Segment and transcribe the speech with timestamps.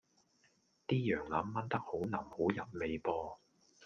[0.87, 3.37] 啲羊腩炆得好腍好入味噃